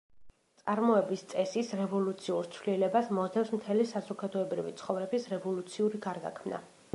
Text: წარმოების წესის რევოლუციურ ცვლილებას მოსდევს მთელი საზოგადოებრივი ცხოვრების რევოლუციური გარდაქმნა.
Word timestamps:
წარმოების 0.59 1.23
წესის 1.33 1.67
რევოლუციურ 1.81 2.49
ცვლილებას 2.55 3.11
მოსდევს 3.17 3.53
მთელი 3.59 3.85
საზოგადოებრივი 3.93 4.75
ცხოვრების 4.81 5.29
რევოლუციური 5.35 6.03
გარდაქმნა. 6.09 6.65